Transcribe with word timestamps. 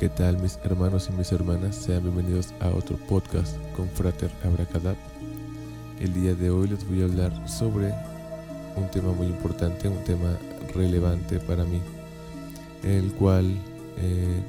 ¿Qué 0.00 0.08
tal 0.08 0.38
mis 0.38 0.58
hermanos 0.64 1.10
y 1.10 1.12
mis 1.12 1.30
hermanas? 1.30 1.76
Sean 1.76 2.02
bienvenidos 2.02 2.54
a 2.60 2.70
otro 2.70 2.96
podcast 2.96 3.58
con 3.76 3.86
Frater 3.90 4.30
Abracadab. 4.42 4.96
El 6.00 6.14
día 6.14 6.34
de 6.34 6.48
hoy 6.48 6.68
les 6.68 6.88
voy 6.88 7.02
a 7.02 7.04
hablar 7.04 7.30
sobre 7.46 7.92
un 8.76 8.90
tema 8.90 9.12
muy 9.12 9.26
importante, 9.26 9.88
un 9.88 10.02
tema 10.04 10.38
relevante 10.74 11.38
para 11.38 11.64
mí, 11.64 11.82
el 12.82 13.12
cual 13.12 13.44
eh, 13.98 14.42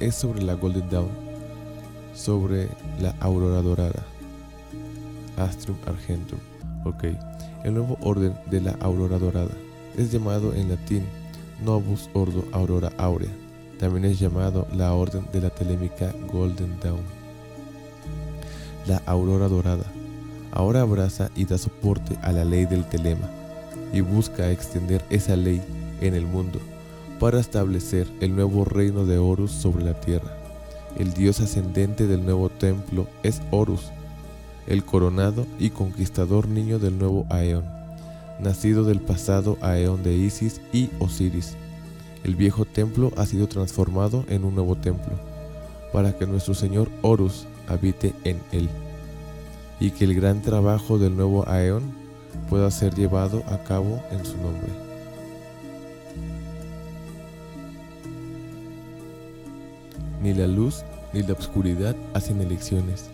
es 0.00 0.16
sobre 0.16 0.42
la 0.42 0.54
Golden 0.54 0.90
Dawn, 0.90 1.10
sobre 2.12 2.66
la 3.00 3.14
aurora 3.20 3.62
dorada, 3.62 4.02
Astrum 5.36 5.76
Argentum. 5.86 6.40
Ok, 6.84 7.04
el 7.62 7.74
nuevo 7.74 7.96
orden 8.00 8.34
de 8.50 8.60
la 8.60 8.72
aurora 8.80 9.20
dorada 9.20 9.54
es 9.96 10.10
llamado 10.10 10.52
en 10.52 10.70
latín 10.70 11.04
Novus 11.64 12.10
Ordo 12.12 12.44
Aurora 12.50 12.90
Aurea. 12.98 13.45
También 13.78 14.06
es 14.06 14.18
llamado 14.18 14.66
la 14.74 14.92
orden 14.92 15.26
de 15.32 15.40
la 15.40 15.50
telémica 15.50 16.12
Golden 16.32 16.78
Dawn. 16.80 17.02
La 18.86 19.02
aurora 19.06 19.48
dorada 19.48 19.84
ahora 20.52 20.80
abraza 20.80 21.30
y 21.36 21.44
da 21.44 21.58
soporte 21.58 22.16
a 22.22 22.32
la 22.32 22.44
ley 22.44 22.64
del 22.64 22.88
telema 22.88 23.28
y 23.92 24.00
busca 24.00 24.50
extender 24.50 25.04
esa 25.10 25.36
ley 25.36 25.60
en 26.00 26.14
el 26.14 26.24
mundo 26.24 26.60
para 27.20 27.40
establecer 27.40 28.06
el 28.20 28.34
nuevo 28.34 28.64
reino 28.64 29.04
de 29.04 29.18
Horus 29.18 29.50
sobre 29.50 29.84
la 29.84 30.00
tierra. 30.00 30.30
El 30.98 31.12
dios 31.12 31.40
ascendente 31.40 32.06
del 32.06 32.24
nuevo 32.24 32.48
templo 32.48 33.06
es 33.22 33.42
Horus, 33.50 33.90
el 34.66 34.84
coronado 34.84 35.46
y 35.58 35.70
conquistador 35.70 36.48
niño 36.48 36.78
del 36.78 36.98
nuevo 36.98 37.26
Aeón, 37.28 37.64
nacido 38.40 38.84
del 38.84 39.00
pasado 39.00 39.58
Aeón 39.60 40.02
de 40.02 40.14
Isis 40.14 40.60
y 40.72 40.90
Osiris. 40.98 41.56
El 42.24 42.34
viejo 42.34 42.64
templo 42.64 43.12
ha 43.16 43.26
sido 43.26 43.46
transformado 43.46 44.24
en 44.28 44.44
un 44.44 44.54
nuevo 44.54 44.76
templo, 44.76 45.12
para 45.92 46.16
que 46.16 46.26
nuestro 46.26 46.54
Señor 46.54 46.90
Horus 47.02 47.46
habite 47.68 48.14
en 48.24 48.40
él, 48.52 48.68
y 49.80 49.90
que 49.90 50.04
el 50.04 50.14
gran 50.14 50.42
trabajo 50.42 50.98
del 50.98 51.16
nuevo 51.16 51.48
Aeón 51.48 51.82
pueda 52.48 52.70
ser 52.70 52.94
llevado 52.94 53.42
a 53.48 53.58
cabo 53.58 54.02
en 54.10 54.24
su 54.24 54.36
nombre. 54.36 54.70
Ni 60.22 60.34
la 60.34 60.46
luz 60.46 60.82
ni 61.12 61.22
la 61.22 61.34
oscuridad 61.34 61.94
hacen 62.14 62.40
elecciones, 62.40 63.04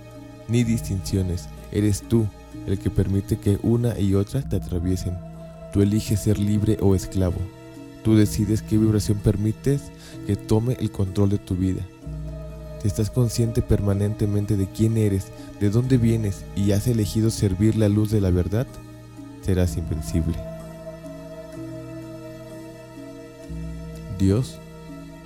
ni 0.49 0.65
distinciones. 0.65 1.49
Eres 1.71 2.03
tú 2.03 2.27
el 2.67 2.79
que 2.79 2.91
permite 2.91 3.39
que 3.39 3.59
una 3.63 3.99
y 3.99 4.15
otra 4.15 4.43
te 4.43 4.57
atraviesen. 4.57 5.17
Tú 5.73 5.83
eliges 5.83 6.21
ser 6.21 6.39
libre 6.39 6.79
o 6.81 6.95
esclavo. 6.95 7.37
Tú 8.03 8.17
decides 8.17 8.63
qué 8.63 8.77
vibración 8.79 9.19
permites 9.19 9.83
que 10.27 10.37
tome 10.37 10.77
el 10.81 10.91
control 10.91 11.31
de 11.31 11.39
tu 11.39 11.55
vida. 11.55 11.87
Estás 12.85 13.11
consciente 13.11 13.63
permanentemente 13.63 14.57
de 14.57 14.67
quién 14.67 14.97
eres, 14.97 15.29
de 15.61 15.71
dónde 15.71 15.99
vienes 15.99 16.45
y 16.57 16.73
has 16.73 16.89
elegido 16.89 17.31
servir 17.31 17.77
la 17.77 17.89
luz 17.89 18.11
de 18.11 18.21
la 18.21 18.31
verdad, 18.31 18.67
serás 19.43 19.77
invencible. 19.77 20.37
Dios 24.19 24.59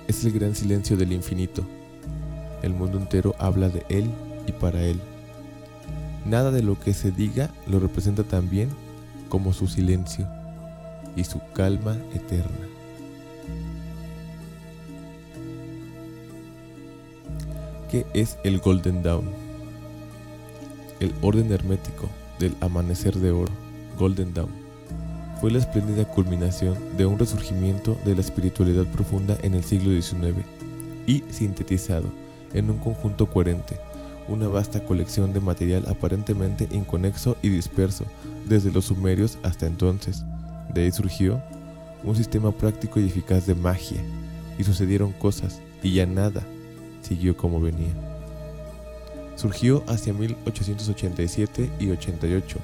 es 0.07 0.23
el 0.23 0.33
gran 0.33 0.53
silencio 0.53 0.97
del 0.97 1.13
infinito. 1.13 1.63
El 2.61 2.73
mundo 2.73 2.99
entero 2.99 3.35
habla 3.39 3.69
de 3.69 3.83
Él 3.89 4.09
y 4.45 4.51
para 4.51 4.83
Él. 4.83 4.99
Nada 6.25 6.51
de 6.51 6.61
lo 6.61 6.79
que 6.79 6.93
se 6.93 7.11
diga 7.11 7.49
lo 7.67 7.79
representa 7.79 8.23
tan 8.23 8.49
bien 8.49 8.69
como 9.29 9.51
su 9.53 9.67
silencio 9.67 10.27
y 11.17 11.25
su 11.25 11.41
calma 11.53 11.97
eterna. 12.13 12.67
¿Qué 17.91 18.05
es 18.13 18.37
el 18.43 18.59
Golden 18.59 19.01
Dawn? 19.01 19.29
El 20.99 21.13
orden 21.21 21.51
hermético 21.51 22.07
del 22.39 22.55
amanecer 22.61 23.15
de 23.15 23.31
oro, 23.31 23.51
Golden 23.97 24.33
Dawn, 24.33 24.51
fue 25.41 25.51
la 25.51 25.59
espléndida 25.59 26.05
culminación 26.05 26.75
de 26.97 27.05
un 27.05 27.17
resurgimiento 27.17 27.97
de 28.05 28.15
la 28.15 28.21
espiritualidad 28.21 28.85
profunda 28.85 29.37
en 29.41 29.53
el 29.53 29.63
siglo 29.63 29.89
XIX 29.91 30.45
y 31.05 31.23
sintetizado 31.29 32.09
en 32.53 32.69
un 32.69 32.77
conjunto 32.77 33.27
coherente, 33.27 33.79
una 34.27 34.47
vasta 34.47 34.83
colección 34.83 35.33
de 35.33 35.39
material 35.39 35.85
aparentemente 35.87 36.67
inconexo 36.71 37.37
y 37.41 37.49
disperso 37.49 38.05
desde 38.47 38.71
los 38.71 38.85
sumerios 38.85 39.37
hasta 39.43 39.65
entonces. 39.65 40.23
De 40.73 40.83
ahí 40.83 40.91
surgió 40.91 41.41
un 42.03 42.15
sistema 42.15 42.51
práctico 42.51 42.99
y 42.99 43.05
eficaz 43.05 43.45
de 43.45 43.55
magia, 43.55 44.01
y 44.57 44.63
sucedieron 44.63 45.11
cosas, 45.13 45.61
y 45.83 45.93
ya 45.93 46.05
nada 46.05 46.43
siguió 47.01 47.35
como 47.35 47.59
venía. 47.59 47.93
Surgió 49.35 49.83
hacia 49.87 50.13
1887 50.13 51.69
y 51.79 51.89
88 51.91 52.57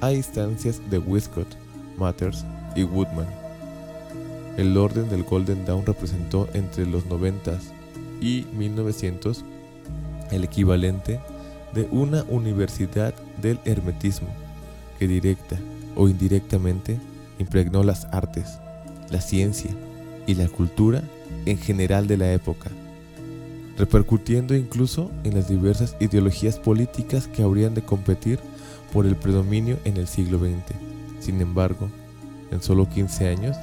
a 0.00 0.12
instancias 0.12 0.80
de 0.90 0.98
Wiscott, 0.98 1.48
Matters 1.98 2.44
y 2.74 2.82
Woodman. 2.84 3.26
El 4.56 4.76
orden 4.76 5.08
del 5.10 5.24
Golden 5.24 5.64
Dawn 5.64 5.84
representó 5.84 6.48
entre 6.54 6.86
los 6.86 7.06
90 7.06 7.58
y 8.20 8.46
1900 8.56 9.44
el 10.30 10.44
equivalente 10.44 11.20
de 11.74 11.88
una 11.90 12.22
universidad 12.28 13.14
del 13.42 13.58
hermetismo 13.64 14.28
que 14.98 15.08
directa 15.08 15.58
o 15.96 16.08
indirectamente 16.08 16.98
impregnó 17.38 17.82
las 17.82 18.06
artes, 18.12 18.58
la 19.10 19.20
ciencia 19.20 19.70
y 20.26 20.34
la 20.34 20.48
cultura 20.48 21.02
en 21.46 21.58
general 21.58 22.06
de 22.06 22.16
la 22.16 22.32
época, 22.32 22.70
repercutiendo 23.76 24.54
incluso 24.54 25.10
en 25.24 25.34
las 25.34 25.48
diversas 25.48 25.96
ideologías 26.00 26.58
políticas 26.58 27.28
que 27.28 27.42
habrían 27.42 27.74
de 27.74 27.82
competir 27.82 28.38
por 28.92 29.06
el 29.06 29.16
predominio 29.16 29.78
en 29.84 29.96
el 29.96 30.06
siglo 30.06 30.38
XX. 30.38 30.76
Sin 31.20 31.40
embargo, 31.40 31.88
en 32.50 32.62
solo 32.62 32.88
15 32.88 33.28
años 33.28 33.56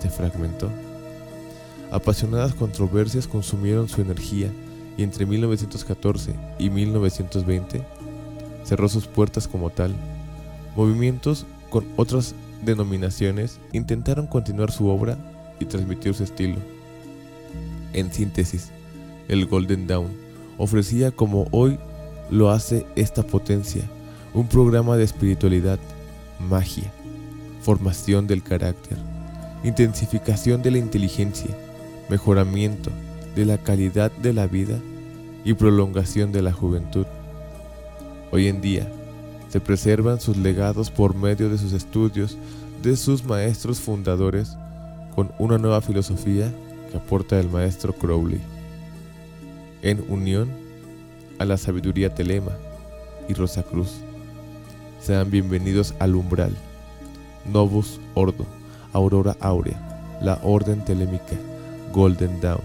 se 0.00 0.10
fragmentó. 0.10 0.70
Apasionadas 1.90 2.54
controversias 2.54 3.26
consumieron 3.26 3.88
su 3.88 4.00
energía 4.00 4.50
y 4.96 5.02
entre 5.02 5.26
1914 5.26 6.34
y 6.58 6.70
1920 6.70 7.82
cerró 8.64 8.88
sus 8.88 9.06
puertas 9.06 9.48
como 9.48 9.70
tal. 9.70 9.94
Movimientos 10.76 11.46
con 11.68 11.84
otras 11.96 12.34
denominaciones 12.64 13.58
intentaron 13.72 14.26
continuar 14.26 14.70
su 14.70 14.88
obra 14.88 15.16
y 15.58 15.64
transmitir 15.64 16.14
su 16.14 16.24
estilo. 16.24 16.56
En 17.92 18.12
síntesis, 18.12 18.70
el 19.28 19.46
Golden 19.46 19.86
Dawn 19.86 20.10
ofrecía 20.58 21.10
como 21.10 21.46
hoy 21.50 21.78
lo 22.30 22.50
hace 22.50 22.86
esta 22.96 23.22
potencia, 23.22 23.82
un 24.34 24.46
programa 24.46 24.96
de 24.96 25.04
espiritualidad, 25.04 25.78
magia, 26.38 26.90
formación 27.62 28.26
del 28.26 28.42
carácter, 28.42 28.98
intensificación 29.64 30.62
de 30.62 30.70
la 30.70 30.78
inteligencia, 30.78 31.50
mejoramiento 32.08 32.90
de 33.34 33.44
la 33.44 33.58
calidad 33.58 34.12
de 34.12 34.32
la 34.32 34.46
vida 34.46 34.78
y 35.44 35.54
prolongación 35.54 36.32
de 36.32 36.42
la 36.42 36.52
juventud. 36.52 37.06
Hoy 38.30 38.46
en 38.46 38.60
día 38.60 38.88
se 39.50 39.60
preservan 39.60 40.20
sus 40.20 40.36
legados 40.36 40.90
por 40.90 41.14
medio 41.14 41.48
de 41.48 41.58
sus 41.58 41.72
estudios 41.72 42.38
de 42.82 42.96
sus 42.96 43.24
maestros 43.24 43.80
fundadores 43.80 44.56
con 45.14 45.32
una 45.38 45.58
nueva 45.58 45.80
filosofía 45.80 46.52
que 46.90 46.96
aporta 46.96 47.38
el 47.38 47.48
maestro 47.48 47.92
Crowley, 47.92 48.40
en 49.82 50.02
unión 50.08 50.48
a 51.38 51.44
la 51.44 51.56
sabiduría 51.56 52.14
telema 52.14 52.52
y 53.28 53.34
Rosa 53.34 53.62
Cruz. 53.62 53.96
Sean 55.00 55.30
bienvenidos 55.30 55.94
al 55.98 56.14
umbral, 56.14 56.54
Novus 57.50 58.00
Ordo, 58.14 58.46
Aurora 58.92 59.36
Aurea, 59.40 60.18
la 60.22 60.38
Orden 60.42 60.84
Telémica, 60.84 61.36
Golden 61.92 62.40
Dawn. 62.40 62.62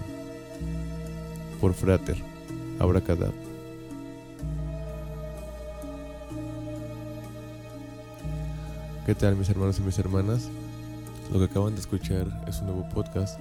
Por 1.61 1.73
Frater, 1.73 2.17
Abracadab. 2.79 3.44
¿Qué 9.05 9.13
tal 9.13 9.35
mis 9.35 9.49
hermanos 9.49 9.77
y 9.77 9.83
mis 9.83 9.99
hermanas? 9.99 10.49
Lo 11.31 11.37
que 11.37 11.45
acaban 11.45 11.75
de 11.75 11.79
escuchar 11.79 12.25
es 12.47 12.59
un 12.61 12.65
nuevo 12.65 12.89
podcast. 12.89 13.39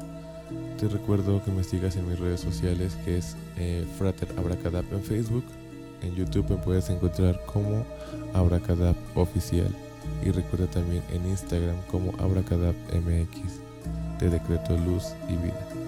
Te 0.78 0.88
recuerdo 0.88 1.42
que 1.42 1.50
me 1.50 1.64
sigas 1.64 1.96
en 1.96 2.06
mis 2.06 2.18
redes 2.18 2.40
sociales 2.40 2.98
que 3.02 3.16
es 3.16 3.34
eh, 3.56 3.86
Frater 3.96 4.28
Abracadab 4.36 4.84
en 4.92 5.02
Facebook. 5.02 5.44
En 6.02 6.14
YouTube 6.16 6.50
me 6.50 6.56
puedes 6.56 6.90
encontrar 6.90 7.40
como 7.46 7.86
Abracadab 8.34 8.94
Oficial. 9.14 9.74
Y 10.22 10.32
recuerda 10.32 10.66
también 10.66 11.02
en 11.10 11.26
Instagram 11.30 11.76
como 11.90 12.12
Abracadab 12.18 12.74
MX. 12.92 13.60
Te 14.18 14.28
decreto 14.28 14.76
luz 14.76 15.14
y 15.30 15.36
vida. 15.36 15.83